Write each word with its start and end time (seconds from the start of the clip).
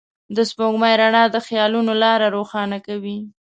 د 0.35 0.37
سپوږمۍ 0.49 0.93
رڼا 1.01 1.23
د 1.31 1.37
خيالونو 1.47 1.93
لاره 2.03 2.27
روښانه 2.37 2.77
کوي. 2.87 3.17